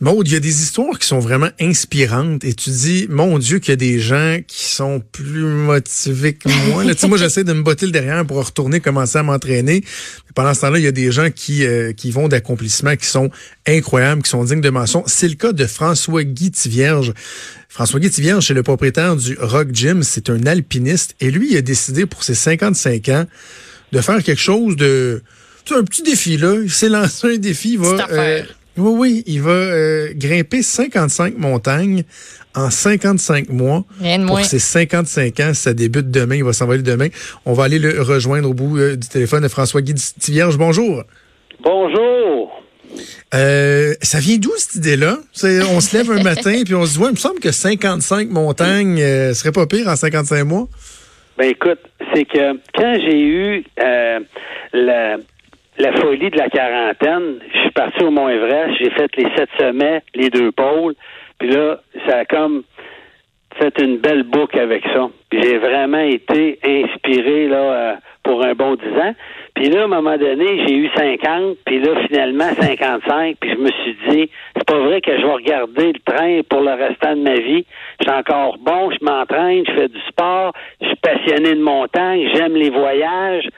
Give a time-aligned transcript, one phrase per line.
[0.00, 3.58] Maud, il y a des histoires qui sont vraiment inspirantes et tu dis, mon Dieu,
[3.58, 6.84] qu'il y a des gens qui sont plus motivés que moi.
[6.84, 9.84] Là, moi, j'essaie de me botter le derrière pour retourner commencer à m'entraîner.
[10.34, 13.30] Pendant ce temps-là, il y a des gens qui, euh, qui vont d'accomplissements qui sont
[13.66, 15.04] incroyables, qui sont dignes de mention.
[15.06, 17.12] C'est le cas de François-Guy Tivierge.
[17.68, 20.02] François-Guy Tivierge, c'est le propriétaire du Rock Gym.
[20.02, 21.14] C'est un alpiniste.
[21.20, 23.24] Et lui, il a décidé pour ses 55 ans
[23.92, 25.22] de faire quelque chose de...
[25.64, 26.56] C'est un petit défi, là.
[26.62, 27.74] Il s'est lancé un défi.
[27.74, 27.96] Il va,
[28.76, 32.02] oui, oui, il va euh, grimper 55 montagnes
[32.54, 33.84] en 55 mois.
[34.00, 34.44] Rien de pour moins.
[34.44, 37.08] ses 55 ans, ça débute demain, il va s'envoler demain.
[37.46, 40.56] On va aller le rejoindre au bout euh, du téléphone de François-Guy Tivierge.
[40.58, 41.02] Bonjour.
[41.62, 42.62] Bonjour.
[43.34, 45.18] Euh, ça vient d'où cette idée-là?
[45.32, 47.50] C'est- On se lève un matin puis on se dit, ouais, il me semble que
[47.52, 50.68] 55 montagnes euh, serait pas pire en 55 mois.
[51.36, 51.80] Ben écoute,
[52.14, 54.20] c'est que quand j'ai eu euh,
[54.72, 55.16] la,
[55.78, 59.48] la folie de la quarantaine, je suis parti au Mont Everest, j'ai fait les sept
[59.58, 60.94] sommets, les deux pôles,
[61.38, 62.62] puis là, ça a comme
[63.58, 65.08] fait une belle boucle avec ça.
[65.32, 69.14] J'ai vraiment été inspiré là euh, pour un bon dix ans.
[69.54, 73.56] Puis là, à un moment donné, j'ai eu 50, puis là, finalement, 55, puis je
[73.56, 77.14] me suis dit, c'est pas vrai que je vais regarder le train pour le restant
[77.14, 77.64] de ma vie.
[78.00, 82.28] Je suis encore bon, je m'entraîne, je fais du sport, je suis passionné de montagne,
[82.34, 83.48] j'aime les voyages.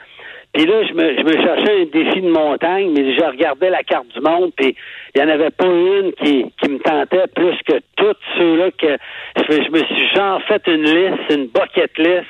[0.57, 3.83] Puis là, je me, je me cherchais un défi de montagne, mais je regardais la
[3.83, 4.75] carte du monde, puis
[5.13, 8.97] il n'y en avait pas une qui, qui me tentait plus que toutes ceux-là que
[9.37, 12.25] je, me- suis genre fait une liste, une bucket list.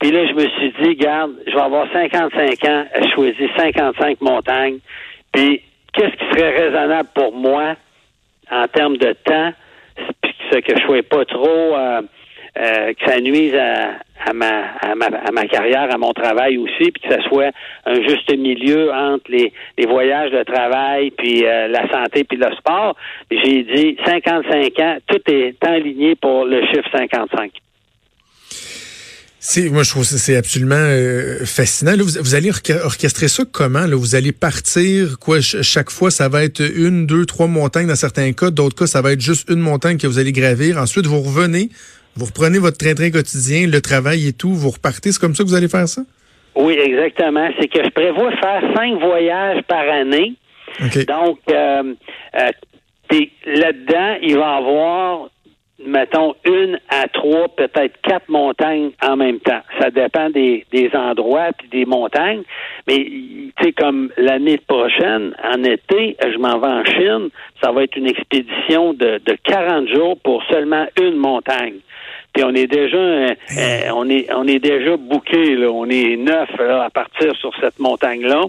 [0.00, 4.20] Puis là, je me suis dit, garde, je vais avoir 55 ans, je choisis 55
[4.20, 4.78] montagnes.
[5.32, 5.62] Puis,
[5.92, 7.76] qu'est-ce qui serait raisonnable pour moi
[8.50, 9.52] en termes de temps,
[10.22, 12.02] puis que je ne sois pas trop, euh,
[12.58, 17.52] euh, que ça nuise à, ma, carrière, à mon travail aussi, puis que ça soit
[17.86, 19.52] un juste milieu entre les,
[19.86, 22.96] voyages, le travail, puis euh, la santé, puis le sport.
[23.30, 27.52] J'ai dit 55 ans, tout est enligné pour le chiffre 55.
[29.40, 31.92] C'est, moi, je trouve que c'est absolument euh, fascinant.
[31.96, 32.50] Vous, allez
[32.82, 33.86] orchestrer ça comment?
[33.92, 37.94] Vous allez partir, quoi, ch- chaque fois, ça va être une, deux, trois montagnes dans
[37.94, 38.50] certains cas.
[38.50, 40.76] D'autres cas, ça va être juste une montagne que vous allez gravir.
[40.76, 41.70] Ensuite, vous revenez,
[42.18, 45.12] vous reprenez votre train-train quotidien, le travail et tout, vous repartez.
[45.12, 46.02] C'est comme ça que vous allez faire ça?
[46.56, 47.48] Oui, exactement.
[47.60, 50.34] C'est que je prévois faire cinq voyages par année.
[51.06, 51.94] Donc, euh,
[52.34, 55.28] euh, là-dedans, il va y avoir,
[55.86, 59.62] mettons, une à trois, peut-être quatre montagnes en même temps.
[59.80, 62.42] Ça dépend des, des endroits puis des montagnes.
[62.88, 67.30] Mais, tu sais, comme l'année prochaine, en été, je m'en vais en Chine.
[67.62, 71.78] Ça va être une expédition de, de 40 jours pour seulement une montagne.
[72.38, 75.72] Puis on est déjà, euh, euh, on est, on est déjà bouqué, là.
[75.72, 78.42] On est neuf là, à partir sur cette montagne-là.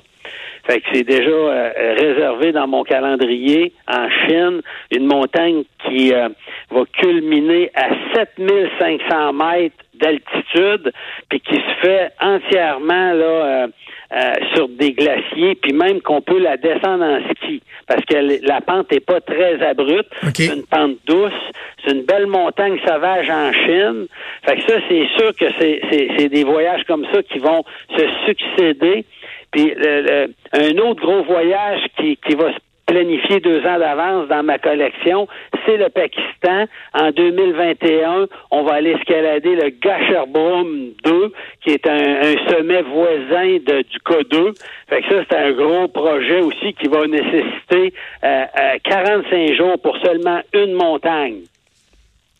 [0.67, 4.61] Fait que c'est déjà euh, réservé dans mon calendrier en Chine,
[4.91, 6.29] une montagne qui euh,
[6.69, 10.91] va culminer à 7500 mètres d'altitude,
[11.29, 13.67] puis qui se fait entièrement là euh,
[14.15, 18.61] euh, sur des glaciers, puis même qu'on peut la descendre en ski, parce que la
[18.61, 20.31] pente est pas très abrupte, OK.
[20.35, 21.31] c'est une pente douce,
[21.83, 24.07] c'est une belle montagne sauvage en Chine.
[24.45, 27.63] Fait que ça, c'est sûr que c'est, c'est, c'est des voyages comme ça qui vont
[27.95, 29.05] se succéder.
[29.51, 29.73] Puis
[30.53, 35.27] un autre gros voyage qui, qui va se planifier deux ans d'avance dans ma collection,
[35.65, 36.65] c'est le Pakistan.
[36.93, 41.31] En 2021, on va aller escalader le Gasherbrum 2,
[41.63, 44.57] qui est un, sommet voisin de, du K2.
[44.89, 49.79] Fait que ça, c'est un gros projet aussi qui va nécessiter euh, euh, 45 jours
[49.83, 51.41] pour seulement une montagne.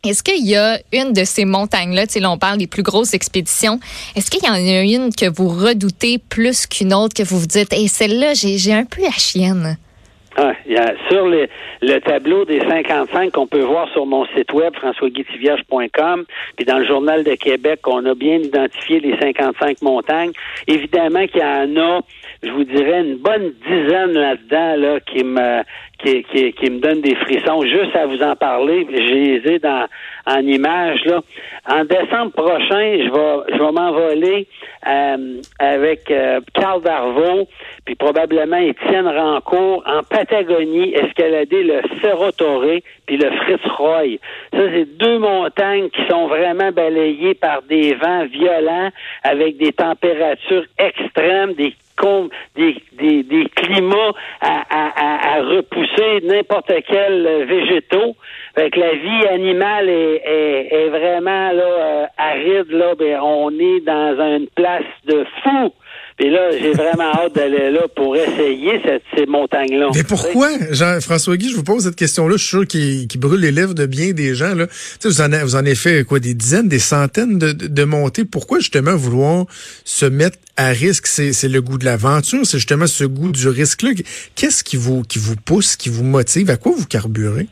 [0.04, 2.84] Est-ce qu'il y a une de ces montagnes-là, tu sais, là, on parle des plus
[2.84, 3.80] grosses expéditions,
[4.16, 7.48] est-ce qu'il y en a une que vous redoutez plus qu'une autre, que vous vous
[7.48, 9.78] dites, hey, celle-là, j'ai un peu la chienne?
[10.42, 10.54] Ah,
[11.10, 11.50] sur le,
[11.82, 16.24] le tableau des 55 qu'on peut voir sur mon site web, françoisguitivierge.com,
[16.56, 20.32] puis dans le Journal de Québec, on a bien identifié les 55 montagnes.
[20.66, 22.00] Évidemment qu'il y en a,
[22.42, 25.62] je vous dirais, une bonne dizaine là-dedans là, qui me
[26.00, 28.88] qui, qui, qui me donne des frissons juste à vous en parler.
[28.90, 29.88] J'ai les ai dans
[30.26, 31.22] en images là.
[31.68, 34.48] En décembre prochain, je vais je vais m'envoler
[34.88, 37.48] euh, avec euh, Carl Darvaux,
[37.86, 44.18] puis probablement Étienne Rancourt en Patagonie, escalader le Cerro Torre puis le Fritz Roy.
[44.54, 48.90] Ça, c'est deux montagnes qui sont vraiment balayées par des vents violents
[49.24, 51.74] avec des températures extrêmes, des
[52.56, 58.16] des, des, des climats à, à, à repousser n'importe quel végétaux.
[58.56, 62.72] Fait que la vie animale est, est, est vraiment là, euh, aride.
[62.72, 65.74] Là, ben, on est dans une place de fou.
[66.20, 69.88] Puis là, j'ai vraiment hâte d'aller là pour essayer cette, ces montagnes-là.
[69.96, 73.52] Mais pourquoi, Jean-François Guy, je vous pose cette question-là, je suis sûr qu'il brûle les
[73.52, 74.54] lèvres de bien des gens.
[74.54, 74.68] Là.
[75.02, 78.26] vous, en avez, vous en avez fait quoi, des dizaines, des centaines de, de, montées.
[78.26, 79.46] Pourquoi justement vouloir
[79.86, 81.08] se mettre à risque?
[81.08, 83.92] C'est le goût de l'aventure, c'est justement ce goût du risque-là.
[84.36, 86.50] Qu'est-ce qui vous, qui vous pousse, qui vous motive?
[86.50, 87.48] À quoi vous carburez?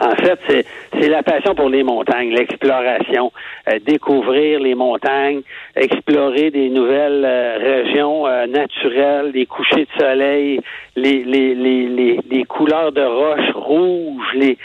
[0.00, 0.66] En fait, c'est
[1.08, 3.32] la passion pour les montagnes, l'exploration,
[3.68, 5.42] euh, découvrir les montagnes,
[5.76, 10.60] explorer des nouvelles euh, régions euh, naturelles, les couchers de soleil,
[10.96, 14.58] les, les, les, les, les couleurs de roches rouges, les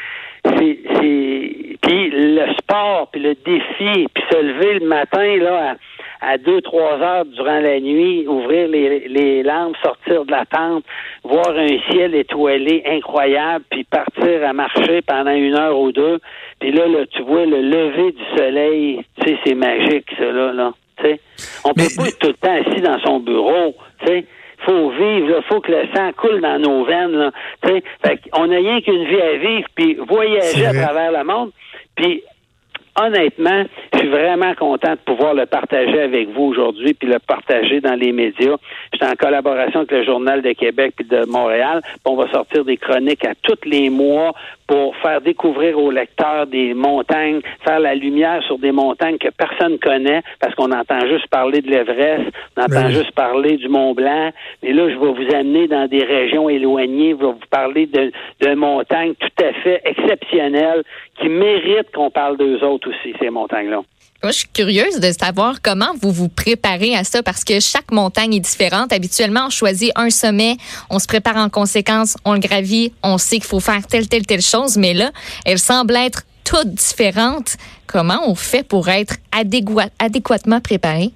[0.43, 0.79] c'est
[1.81, 5.75] puis le sport, puis le défi, puis se lever le matin là à,
[6.21, 10.83] à deux trois heures durant la nuit, ouvrir les, les lampes, sortir de la tente,
[11.23, 16.19] voir un ciel étoilé incroyable, puis partir à marcher pendant une heure ou deux,
[16.59, 20.51] puis là, là tu vois le lever du soleil, tu sais, c'est magique ça là,
[20.53, 20.73] là.
[20.97, 21.19] Tu sais,
[21.63, 24.25] on peut pas être tout le temps assis dans son bureau, tu sais
[24.65, 27.11] faut vivre, il faut que le sang coule dans nos veines.
[27.11, 27.31] Là.
[27.63, 27.83] Fait
[28.33, 31.51] on n'a rien qu'une vie à vivre, puis voyager à travers le monde.
[31.95, 32.23] Puis
[33.01, 33.63] honnêtement,
[33.93, 37.95] je suis vraiment content de pouvoir le partager avec vous aujourd'hui, puis le partager dans
[37.95, 38.55] les médias.
[38.93, 41.81] J'étais en collaboration avec le Journal de Québec puis de Montréal.
[42.05, 44.33] on va sortir des chroniques à tous les mois
[44.69, 49.79] pour faire découvrir aux lecteurs des montagnes, faire la lumière sur des montagnes que personne
[49.79, 54.29] connaît, parce qu'on entend juste parler de l'Everest, on entend juste parler du Mont Blanc.
[54.61, 58.11] Mais là, je vais vous amener dans des régions éloignées, je vais vous parler de,
[58.41, 60.83] de montagnes tout à fait exceptionnelles
[61.19, 63.81] qui méritent qu'on parle d'eux autres aussi, ces montagnes-là.
[64.21, 67.89] Moi, je suis curieuse de savoir comment vous vous préparez à ça parce que chaque
[67.89, 68.91] montagne est différente.
[68.91, 70.57] Habituellement, on choisit un sommet,
[70.89, 74.25] on se prépare en conséquence, on le gravit, on sait qu'il faut faire telle, telle,
[74.25, 75.11] telle chose, mais là,
[75.45, 77.55] elles semblent être toutes différentes.
[77.87, 81.13] Comment on fait pour être adéquatement préparé?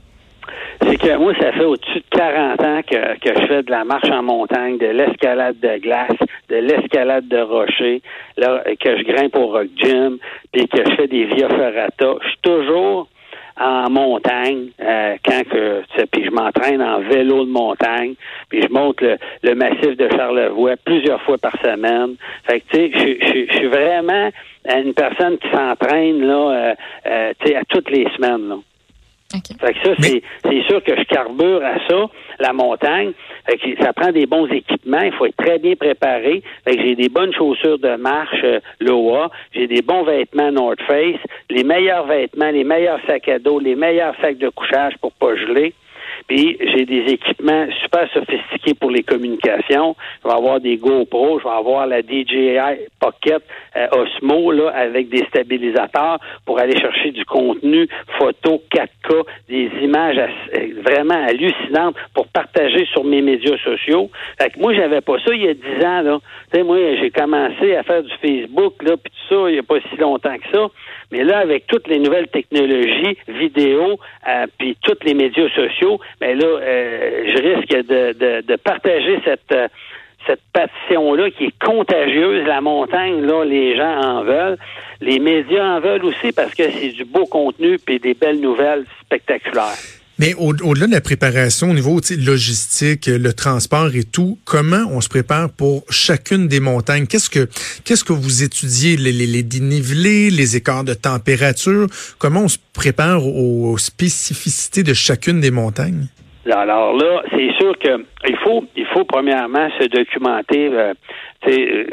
[0.81, 3.83] C'est que moi, ça fait au-dessus de 40 ans que, que je fais de la
[3.83, 6.17] marche en montagne, de l'escalade de glace,
[6.49, 8.01] de l'escalade de rocher,
[8.37, 10.17] là, que je grimpe au rock gym,
[10.51, 12.15] puis que je fais des via ferrata.
[12.21, 13.07] Je suis toujours
[13.59, 18.15] en montagne euh, quand que puis je m'entraîne en vélo de montagne
[18.49, 22.15] puis je monte le, le, massif de Charlevoix plusieurs fois par semaine
[22.47, 24.31] fait que tu sais je, suis vraiment
[24.75, 26.73] une personne qui s'entraîne là euh,
[27.05, 28.61] euh, tu sais à toutes les semaines.
[29.33, 32.05] Fait que ça, c'est sûr que je carbure à ça,
[32.39, 33.13] la montagne.
[33.49, 35.01] Fait que ça prend des bons équipements.
[35.01, 36.43] Il faut être très bien préparé.
[36.65, 39.31] Fait que j'ai des bonnes chaussures de marche euh, Loa.
[39.53, 41.19] J'ai des bons vêtements North Face.
[41.49, 45.35] Les meilleurs vêtements, les meilleurs sacs à dos, les meilleurs sacs de couchage pour pas
[45.35, 45.73] geler.
[46.27, 49.95] Puis j'ai des équipements super sophistiqués pour les communications.
[50.23, 53.43] Je vais avoir des GoPro, je vais avoir la DJI Pocket
[53.75, 57.87] euh, Osmo là, avec des stabilisateurs pour aller chercher du contenu
[58.17, 64.09] photo 4K, des images euh, vraiment hallucinantes pour partager sur mes médias sociaux.
[64.39, 66.01] Fait que moi, j'avais pas ça il y a 10 ans.
[66.01, 66.19] Là.
[66.53, 69.63] sais, moi, j'ai commencé à faire du Facebook, là, puis tout ça, il n'y a
[69.63, 70.67] pas si longtemps que ça.
[71.11, 76.35] Mais là, avec toutes les nouvelles technologies, vidéo, euh, puis tous les médias sociaux, mais
[76.35, 79.67] ben là, euh, je risque de, de, partager cette euh,
[80.25, 82.47] cette passion-là qui est contagieuse.
[82.47, 84.57] La montagne, là, les gens en veulent.
[85.01, 88.85] Les médias en veulent aussi parce que c'est du beau contenu puis des belles nouvelles
[89.01, 90.02] spectaculaires.
[90.19, 95.09] Mais au-delà de la préparation au niveau logistique, le transport et tout, comment on se
[95.09, 97.07] prépare pour chacune des montagnes?
[97.07, 97.47] Qu'est-ce que
[97.83, 98.95] qu'est-ce que vous étudiez?
[98.95, 101.87] Les, les, les, dénivelés, les écarts de température?
[102.19, 106.05] Comment on se prépare aux, spécificités de chacune des montagnes?
[106.45, 110.93] Alors là, c'est sûr que il faut il faut premièrement se documenter euh,
[111.47, 111.85] euh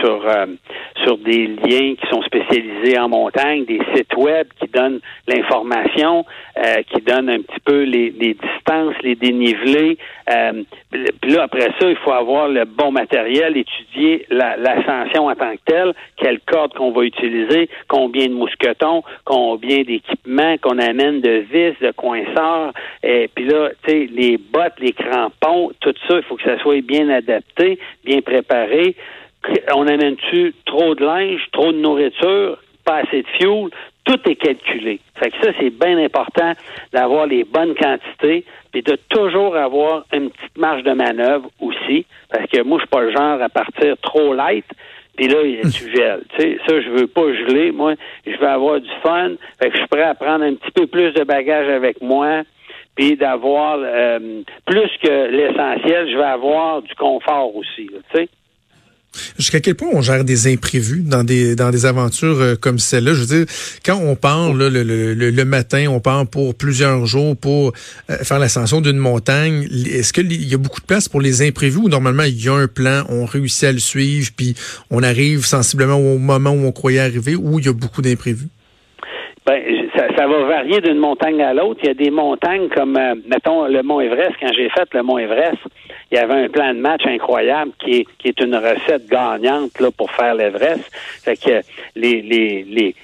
[0.00, 0.46] sur euh,
[1.02, 6.24] sur des liens qui sont spécialisés en montagne, des sites web qui donnent l'information,
[6.56, 9.98] euh, qui donnent un petit peu les, distances, les dénivelés.
[10.30, 10.62] Euh,
[11.20, 15.60] puis là, après ça, il faut avoir le bon matériel, étudier l'ascension en tant que
[15.66, 21.74] telle, quelle corde qu'on va utiliser, combien de mousquetons, combien d'équipements qu'on amène de vis,
[21.80, 22.72] de coinceurs.
[23.02, 26.58] Et puis là, tu sais, les bottes, les crampons, tout ça, il faut que ça
[26.58, 28.94] soit bien adapté, bien préparé.
[29.74, 33.70] On amène-tu trop de linge, trop de nourriture, pas assez de fuel?
[34.04, 35.00] Tout est calculé.
[35.16, 36.52] Fait que ça, c'est bien important
[36.92, 42.46] d'avoir les bonnes quantités, puis de toujours avoir une petite marge de manœuvre aussi, parce
[42.50, 44.66] que moi, je suis pas le genre à partir trop light,
[45.16, 46.22] puis là, tu gèles.
[46.36, 47.70] Tu sais, ça, je veux pas geler.
[47.70, 47.94] Moi,
[48.26, 49.32] je veux avoir du fun.
[49.60, 52.42] Fait que je suis prêt à prendre un petit peu plus de bagages avec moi,
[52.94, 56.10] puis d'avoir euh, plus que l'essentiel.
[56.10, 57.88] Je veux avoir du confort aussi.
[57.88, 58.28] Tu sais.
[59.38, 63.14] Jusqu'à quel point on gère des imprévus dans des dans des aventures euh, comme celle-là?
[63.14, 63.46] Je veux dire,
[63.84, 64.82] quand on part le, le,
[65.14, 67.72] le, matin, on part pour plusieurs jours pour
[68.10, 69.64] euh, faire l'ascension d'une montagne.
[69.64, 72.54] Est-ce qu'il y a beaucoup de place pour les imprévus ou normalement il y a
[72.54, 74.54] un plan, on réussit à le suivre, puis
[74.90, 78.48] on arrive sensiblement au moment où on croyait arriver, ou il y a beaucoup d'imprévus?
[79.44, 79.60] Ben,
[79.96, 81.80] ça, va varier d'une montagne à l'autre.
[81.82, 84.32] Il y a des montagnes comme, euh, mettons, le Mont Everest.
[84.40, 85.58] Quand j'ai fait le Mont Everest,
[86.12, 89.80] il y avait un plan de match incroyable qui est, qui est une recette gagnante
[89.80, 90.84] là, pour faire l'Everest.
[91.24, 91.62] Fait que
[91.96, 92.94] les, les, les,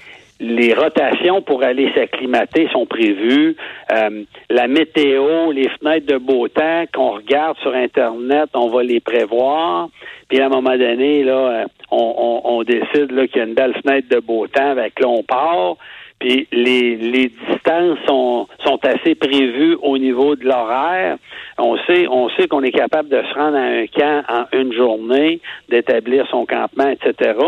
[0.41, 3.57] les rotations pour aller s'acclimater sont prévues.
[3.91, 9.01] Euh, la météo, les fenêtres de beau temps qu'on regarde sur Internet, on va les
[9.01, 9.89] prévoir.
[10.29, 13.75] Puis à un moment donné, là, on, on, on décide qu'il y a une belle
[13.83, 15.77] fenêtre de beau temps, avec là, on part.
[16.19, 21.17] Puis les, les distances sont, sont assez prévues au niveau de l'horaire.
[21.59, 24.73] On sait, on sait qu'on est capable de se rendre à un camp en une
[24.73, 27.39] journée, d'établir son campement, etc.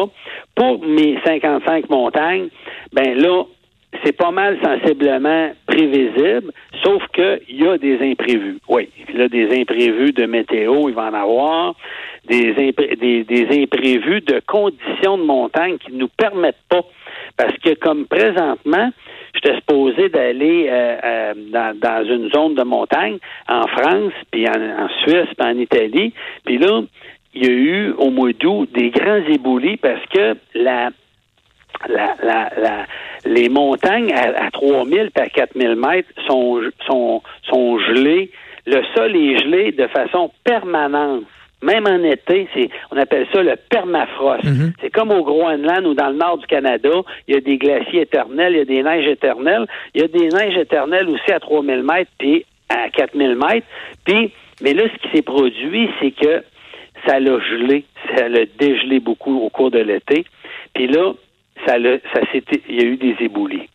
[0.54, 2.48] Pour mes 55 montagnes,
[2.92, 3.44] ben là,
[4.04, 6.52] c'est pas mal sensiblement prévisible,
[6.84, 8.58] sauf qu'il y a des imprévus.
[8.68, 11.74] Oui, a des imprévus de météo, il va en avoir,
[12.28, 16.82] des, des imprévus de conditions de montagne qui ne nous permettent pas
[17.40, 18.90] parce que comme présentement,
[19.34, 21.34] j'étais supposé d'aller euh, euh,
[21.74, 23.16] dans, une zone de montagne
[23.48, 26.12] en France, puis en, Suisse, puis en Italie.
[26.44, 26.82] Puis là,
[27.32, 30.36] il y a eu au mois d'août des grands éboulis parce que
[33.24, 38.30] les montagnes à, à 3000 et à 4000 mètres sont, sont, sont gelées.
[38.66, 41.24] Le sol est gelé de façon permanente
[41.62, 44.44] même en été, c'est on appelle ça le permafrost.
[44.44, 44.72] Mhm.
[44.80, 46.90] C'est comme au Groenland ou dans le nord du Canada,
[47.28, 50.08] il y a des glaciers éternels, il y a des neiges éternelles, il y a
[50.08, 53.66] des neiges éternelles aussi à 3000 mètres puis à 4000 mètres.
[54.04, 56.42] Puis, mais là, ce qui s'est produit, c'est que
[57.06, 57.84] ça l'a gelé,
[58.16, 60.24] ça l'a dégelé beaucoup au cours de l'été.
[60.74, 61.12] Puis là,
[61.66, 63.68] ça l'a, ça s'était, il y a eu des éboulis.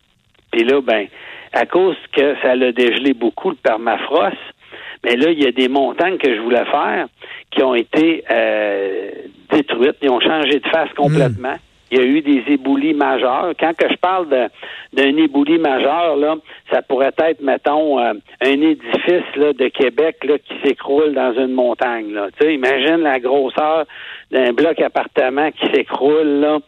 [0.50, 1.06] Puis là, ben,
[1.52, 4.36] à cause que ça l'a dégelé beaucoup le permafrost,
[5.04, 7.06] mais là, il y a des montagnes que je voulais faire
[7.56, 9.10] qui ont été euh,
[9.50, 11.54] détruites, ils ont changé de face complètement.
[11.54, 11.66] Hmm.
[11.90, 13.52] Il y a eu des éboulis majeurs.
[13.60, 14.26] Quand que je parle
[14.92, 16.34] d'un éboulis majeur, là,
[16.70, 21.52] ça pourrait être, mettons, euh, un édifice là, de Québec là, qui s'écroule dans une
[21.52, 22.12] montagne.
[22.12, 22.26] Là.
[22.38, 23.84] Tu sais, imagine la grosseur
[24.32, 26.58] d'un bloc appartement qui s'écroule, là,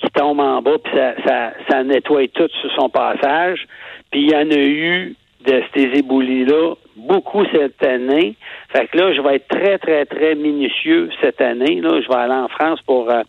[0.00, 3.66] qui tombe en bas, puis ça, ça, ça nettoie tout sur son passage.
[4.10, 5.16] Puis il y en a eu
[5.46, 8.36] de ces éboulis-là beaucoup cette année.
[8.70, 11.80] Fait que là, je vais être très, très, très minutieux cette année.
[11.80, 13.22] Là, je vais aller en France pour euh,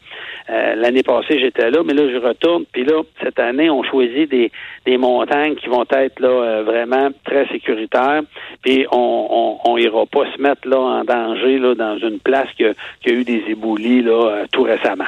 [0.50, 2.66] euh, l'année passée, j'étais là, mais là, je retourne.
[2.74, 4.52] Puis là, cette année, on choisit des,
[4.86, 8.22] des montagnes qui vont être là euh, vraiment très sécuritaires.
[8.64, 12.50] Puis on, on, on, ira pas se mettre là en danger là dans une place
[12.58, 15.08] qui a, qui a eu des éboulis là tout récemment.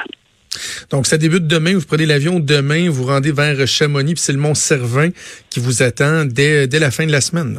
[0.90, 1.74] Donc, ça débute demain.
[1.74, 5.10] Vous prenez l'avion demain, vous rendez vers Chamonix, puis c'est le Mont Cervin
[5.50, 7.58] qui vous attend dès, dès la fin de la semaine.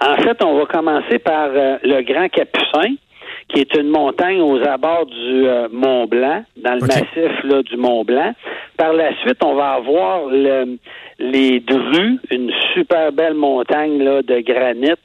[0.00, 2.94] En fait, on va commencer par euh, le Grand Capucin,
[3.48, 7.76] qui est une montagne aux abords du euh, Mont Blanc, dans le massif là, du
[7.76, 8.32] Mont Blanc.
[8.76, 10.78] Par la suite, on va avoir le,
[11.18, 15.00] les Drues, une super belle montagne là, de granit.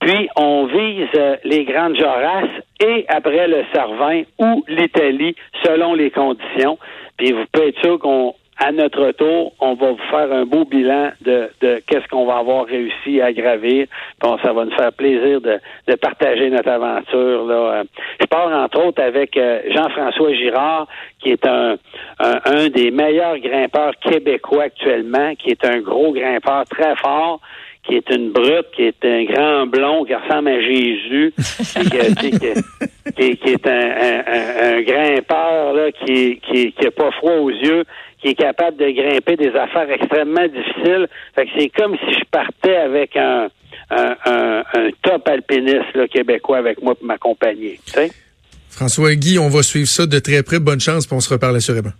[0.00, 6.10] Puis on vise euh, les Grandes Jorasses et après le Cervin ou l'Italie, selon les
[6.10, 6.78] conditions.
[7.18, 10.66] Puis vous pouvez être sûr qu'on à notre tour, on va vous faire un beau
[10.66, 13.86] bilan de, de qu'est-ce qu'on va avoir réussi à gravir.
[14.20, 17.46] Bon, ça va nous faire plaisir de, de partager notre aventure.
[17.46, 17.84] Là.
[18.20, 20.86] Je pars entre autres avec euh, Jean-François Girard,
[21.20, 21.76] qui est un,
[22.18, 27.40] un, des meilleurs grimpeurs québécois actuellement, qui est un gros grimpeur très fort
[27.82, 32.30] qui est une brute, qui est un grand blond, qui ressemble à Jésus, qui,
[33.16, 37.84] qui, qui, est un, un, grimpeur là, qui, qui, qui pas froid aux yeux,
[38.20, 41.08] qui est capable de grimper des affaires extrêmement difficiles.
[41.34, 43.48] Fait que c'est comme si je partais avec un,
[43.90, 47.80] un, un, top alpiniste là, québécois avec moi pour m'accompagner.
[48.68, 50.60] François Guy, on va suivre ça de très près.
[50.60, 51.92] Bonne chance, pour on se reparle assurément.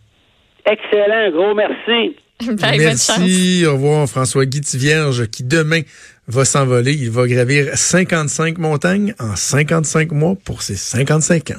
[0.67, 2.17] Excellent, gros merci.
[2.79, 5.83] merci, au revoir François Guy Vierge qui demain
[6.27, 6.93] va s'envoler.
[6.93, 11.55] Il va gravir 55 montagnes en 55 mois pour ses 55 ans.